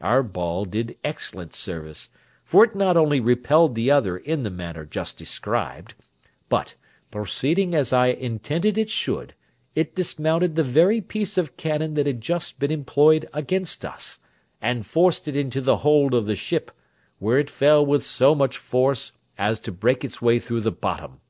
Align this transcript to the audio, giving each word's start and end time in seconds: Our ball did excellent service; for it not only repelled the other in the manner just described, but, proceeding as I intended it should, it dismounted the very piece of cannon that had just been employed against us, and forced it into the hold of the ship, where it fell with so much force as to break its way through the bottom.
Our 0.00 0.22
ball 0.22 0.64
did 0.64 0.96
excellent 1.04 1.52
service; 1.52 2.08
for 2.44 2.64
it 2.64 2.74
not 2.74 2.96
only 2.96 3.20
repelled 3.20 3.74
the 3.74 3.90
other 3.90 4.16
in 4.16 4.42
the 4.42 4.48
manner 4.50 4.86
just 4.86 5.18
described, 5.18 5.92
but, 6.48 6.76
proceeding 7.10 7.74
as 7.74 7.92
I 7.92 8.06
intended 8.06 8.78
it 8.78 8.88
should, 8.88 9.34
it 9.74 9.94
dismounted 9.94 10.54
the 10.54 10.62
very 10.64 11.02
piece 11.02 11.36
of 11.36 11.58
cannon 11.58 11.92
that 11.92 12.06
had 12.06 12.22
just 12.22 12.58
been 12.58 12.70
employed 12.72 13.28
against 13.34 13.84
us, 13.84 14.20
and 14.62 14.86
forced 14.86 15.28
it 15.28 15.36
into 15.36 15.60
the 15.60 15.76
hold 15.76 16.14
of 16.14 16.24
the 16.24 16.36
ship, 16.36 16.70
where 17.18 17.38
it 17.38 17.50
fell 17.50 17.84
with 17.84 18.02
so 18.02 18.34
much 18.34 18.56
force 18.56 19.12
as 19.36 19.60
to 19.60 19.72
break 19.72 20.02
its 20.06 20.22
way 20.22 20.38
through 20.38 20.62
the 20.62 20.72
bottom. 20.72 21.20